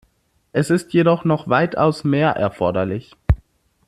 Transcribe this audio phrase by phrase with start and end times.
[0.51, 3.13] Es ist jedoch noch weitaus mehr erforderlich.